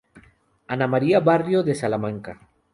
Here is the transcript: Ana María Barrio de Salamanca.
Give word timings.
Ana 0.73 0.87
María 0.93 1.19
Barrio 1.29 1.59
de 1.61 1.75
Salamanca. 1.81 2.33